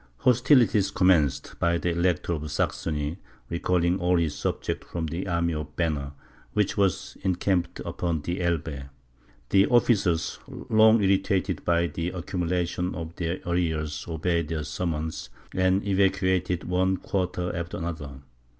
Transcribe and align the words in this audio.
Hostilities 0.21 0.89
commenced, 0.89 1.53
by 1.59 1.77
the 1.77 1.91
Elector 1.91 2.33
of 2.33 2.49
Saxony 2.49 3.19
recalling 3.51 3.99
all 3.99 4.17
his 4.17 4.33
subjects 4.33 4.87
from 4.91 5.05
the 5.05 5.27
army 5.27 5.53
of 5.53 5.75
Banner, 5.75 6.13
which 6.53 6.75
was 6.75 7.17
encamped 7.21 7.81
upon 7.81 8.21
the 8.23 8.41
Elbe. 8.41 8.89
The 9.49 9.67
officers, 9.67 10.39
long 10.47 11.03
irritated 11.03 11.63
by 11.63 11.85
the 11.85 12.07
accumulation 12.07 12.95
of 12.95 13.15
their 13.17 13.41
arrears, 13.45 14.03
obeyed 14.07 14.47
the 14.47 14.65
summons, 14.65 15.29
and 15.53 15.85
evacuated 15.87 16.63
one 16.63 16.97
quarter 16.97 17.55
after 17.55 17.77
another. 17.77 18.21